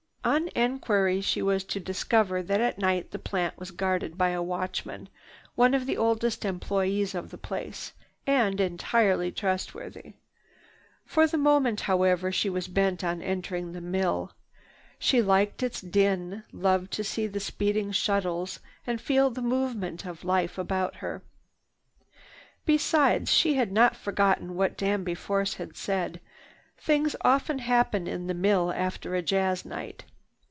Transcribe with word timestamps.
On 0.23 0.49
enquiry 0.49 1.19
she 1.19 1.41
was 1.41 1.63
to 1.63 1.79
discover 1.79 2.43
that 2.43 2.61
at 2.61 2.77
night 2.77 3.09
the 3.09 3.17
plant 3.17 3.57
was 3.57 3.71
guarded 3.71 4.19
by 4.19 4.29
a 4.29 4.43
watchman, 4.43 5.09
one 5.55 5.73
of 5.73 5.87
the 5.87 5.97
oldest 5.97 6.45
employees 6.45 7.15
of 7.15 7.31
the 7.31 7.39
place, 7.39 7.93
and 8.27 8.61
entirely 8.61 9.31
trustworthy. 9.31 10.13
For 11.07 11.25
the 11.25 11.39
moment, 11.39 11.81
however, 11.81 12.31
she 12.31 12.51
was 12.51 12.67
bent 12.67 13.03
on 13.03 13.23
entering 13.23 13.71
the 13.71 13.81
mill. 13.81 14.31
She 14.99 15.23
liked 15.23 15.63
its 15.63 15.81
din, 15.81 16.43
loved 16.51 16.93
to 16.93 17.03
see 17.03 17.25
the 17.25 17.39
speeding 17.39 17.91
shuttles 17.91 18.59
and 18.85 19.01
feel 19.01 19.31
the 19.31 19.41
movement 19.41 20.05
of 20.05 20.23
life 20.23 20.59
about 20.59 20.97
her. 20.97 21.23
Besides, 22.63 23.31
she 23.33 23.55
had 23.55 23.71
not 23.71 23.95
forgotten 23.95 24.53
what 24.55 24.77
Danby 24.77 25.15
Force 25.15 25.55
had 25.55 25.75
said: 25.75 26.21
"Things 26.77 27.15
often 27.21 27.57
happen 27.57 28.05
in 28.07 28.27
the 28.27 28.33
mill 28.35 28.71
after 28.71 29.15
a 29.15 29.23
jazz 29.23 29.65
night." 29.65 30.05